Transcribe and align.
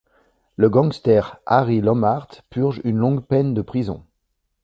Le 0.55 0.67
gangster 0.67 1.37
Harry 1.45 1.79
Lomart 1.79 2.41
purge 2.49 2.81
une 2.85 2.97
longue 2.97 3.23
peine 3.23 3.53
de 3.53 3.61
prison. 3.61 4.03